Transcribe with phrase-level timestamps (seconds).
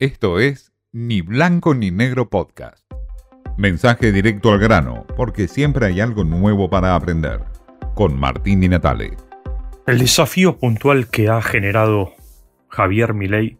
[0.00, 2.84] Esto es Ni Blanco ni Negro Podcast.
[3.56, 7.44] Mensaje directo al grano, porque siempre hay algo nuevo para aprender.
[7.94, 9.16] Con Martín Di Natale.
[9.86, 12.12] El desafío puntual que ha generado
[12.70, 13.58] Javier Milei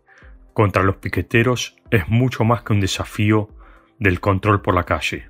[0.54, 3.48] contra los piqueteros es mucho más que un desafío
[4.00, 5.28] del control por la calle.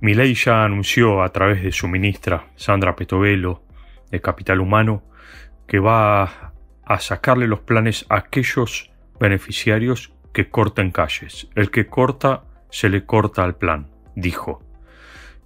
[0.00, 3.64] Milei ya anunció a través de su ministra Sandra Petovelo
[4.10, 5.02] de Capital Humano
[5.66, 6.54] que va
[6.86, 8.89] a sacarle los planes a aquellos
[9.20, 11.48] beneficiarios que corten calles.
[11.54, 14.62] El que corta se le corta al plan, dijo.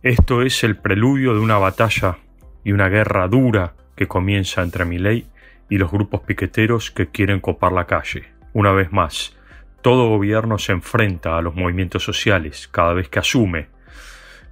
[0.02, 2.18] Esto es el preludio de una batalla
[2.62, 5.26] y una guerra dura que comienza entre Milei
[5.68, 8.32] y los grupos piqueteros que quieren copar la calle.
[8.52, 9.36] Una vez más,
[9.82, 13.68] todo gobierno se enfrenta a los movimientos sociales cada vez que asume.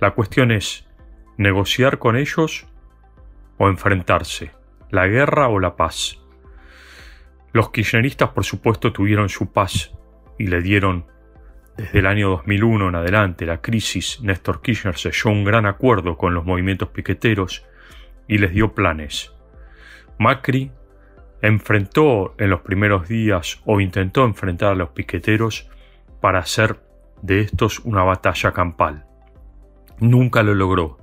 [0.00, 0.86] La cuestión es
[1.36, 2.66] negociar con ellos
[3.58, 4.50] o enfrentarse,
[4.90, 6.21] la guerra o la paz.
[7.52, 9.92] Los kirchneristas, por supuesto, tuvieron su paz
[10.38, 11.06] y le dieron,
[11.76, 16.34] desde el año 2001 en adelante, la crisis, Néstor Kirchner selló un gran acuerdo con
[16.34, 17.66] los movimientos piqueteros
[18.26, 19.32] y les dio planes.
[20.18, 20.70] Macri
[21.42, 25.68] enfrentó en los primeros días o intentó enfrentar a los piqueteros
[26.20, 26.80] para hacer
[27.20, 29.06] de estos una batalla campal.
[29.98, 30.98] Nunca lo logró.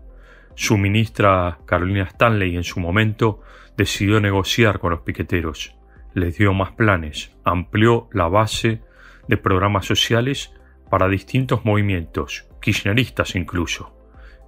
[0.55, 3.41] Su ministra Carolina Stanley en su momento
[3.77, 5.78] decidió negociar con los piqueteros,
[6.13, 8.81] les dio más planes, amplió la base
[9.27, 10.53] de programas sociales
[10.89, 13.95] para distintos movimientos, kirchneristas incluso.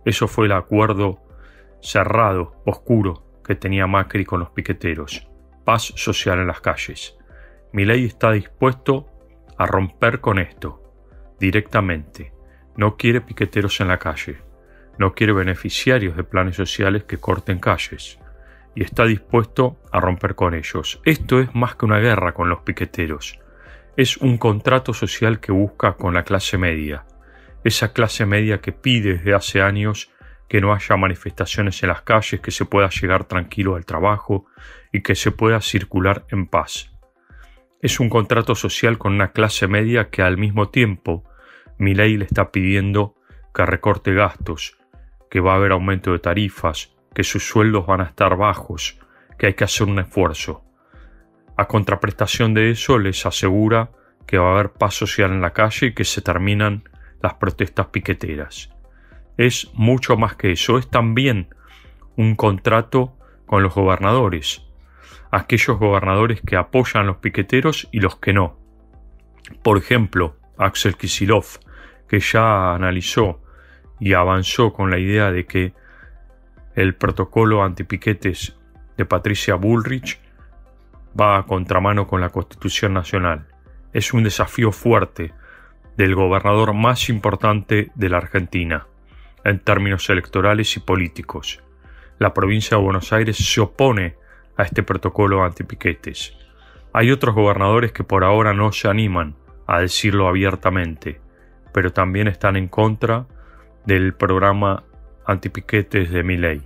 [0.05, 1.21] Eso fue el acuerdo
[1.81, 5.27] cerrado, oscuro, que tenía Macri con los piqueteros.
[5.63, 7.17] Paz social en las calles.
[7.73, 9.07] ley está dispuesto
[9.57, 10.81] a romper con esto,
[11.39, 12.33] directamente.
[12.75, 14.37] No quiere piqueteros en la calle.
[14.97, 18.19] No quiere beneficiarios de planes sociales que corten calles.
[18.75, 21.01] Y está dispuesto a romper con ellos.
[21.05, 23.41] Esto es más que una guerra con los piqueteros
[23.97, 27.05] es un contrato social que busca con la clase media,
[27.63, 30.11] esa clase media que pide desde hace años
[30.47, 34.45] que no haya manifestaciones en las calles, que se pueda llegar tranquilo al trabajo
[34.91, 36.91] y que se pueda circular en paz.
[37.81, 41.23] Es un contrato social con una clase media que al mismo tiempo
[41.77, 43.15] mi ley le está pidiendo
[43.53, 44.77] que recorte gastos,
[45.29, 48.99] que va a haber aumento de tarifas, que sus sueldos van a estar bajos,
[49.37, 50.63] que hay que hacer un esfuerzo.
[51.57, 53.91] A contraprestación de eso les asegura
[54.25, 56.83] que va a haber paz social en la calle y que se terminan
[57.21, 58.69] las protestas piqueteras.
[59.37, 61.53] Es mucho más que eso, es también
[62.15, 64.65] un contrato con los gobernadores,
[65.31, 68.57] aquellos gobernadores que apoyan a los piqueteros y los que no.
[69.63, 71.45] Por ejemplo, Axel Kisilov,
[72.07, 73.41] que ya analizó
[73.99, 75.73] y avanzó con la idea de que
[76.75, 78.55] el protocolo antipiquetes
[78.97, 80.19] de Patricia Bullrich
[81.19, 83.47] va a contramano con la Constitución Nacional.
[83.93, 85.33] Es un desafío fuerte
[85.97, 88.87] del gobernador más importante de la Argentina,
[89.43, 91.61] en términos electorales y políticos.
[92.19, 94.15] La provincia de Buenos Aires se opone
[94.55, 96.37] a este protocolo antipiquetes.
[96.93, 99.35] Hay otros gobernadores que por ahora no se animan
[99.67, 101.19] a decirlo abiertamente,
[101.73, 103.25] pero también están en contra
[103.85, 104.83] del programa
[105.25, 106.61] antipiquetes de mi ley.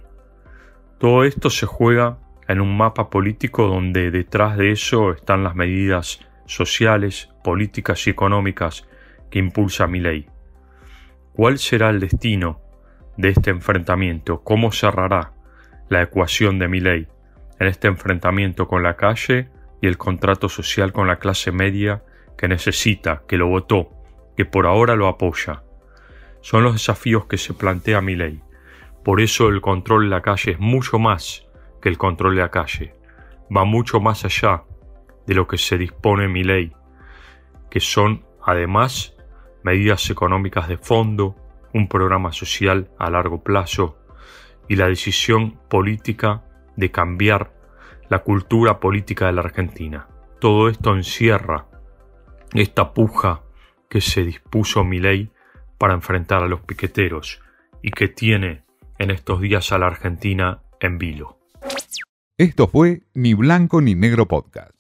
[0.98, 2.18] Todo esto se juega
[2.48, 8.88] en un mapa político donde detrás de eso están las medidas sociales, políticas y económicas
[9.30, 10.28] que impulsa mi ley.
[11.34, 12.62] ¿Cuál será el destino
[13.18, 14.42] de este enfrentamiento?
[14.44, 15.34] ¿Cómo cerrará
[15.90, 17.08] la ecuación de mi ley
[17.60, 19.50] en este enfrentamiento con la calle
[19.82, 22.04] y el contrato social con la clase media
[22.38, 23.90] que necesita, que lo votó,
[24.38, 25.65] que por ahora lo apoya?
[26.46, 28.40] Son los desafíos que se plantea mi ley.
[29.04, 31.48] Por eso el control de la calle es mucho más
[31.82, 32.94] el control de la calle.
[33.50, 34.64] Va mucho más allá
[35.26, 36.72] de lo que se dispone mi ley,
[37.72, 39.16] que son, además,
[39.64, 41.36] medidas económicas de fondo,
[41.74, 43.98] un programa social a largo plazo
[44.68, 46.44] y la decisión política
[46.76, 47.56] de cambiar
[48.08, 50.10] la cultura política de la Argentina.
[50.40, 51.66] Todo esto encierra
[52.54, 53.42] esta puja
[53.90, 55.32] que se dispuso mi ley
[55.78, 57.42] para enfrentar a los piqueteros
[57.82, 58.64] y que tiene
[59.00, 61.40] en estos días a la Argentina en vilo.
[62.38, 64.75] Esto fue Ni Blanco ni Negro Podcast.